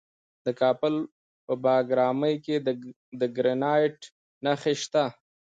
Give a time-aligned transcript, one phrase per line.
[0.45, 0.95] د کابل
[1.45, 2.55] په بګرامي کې
[3.19, 3.99] د ګرانیټ
[4.43, 5.05] نښې شته.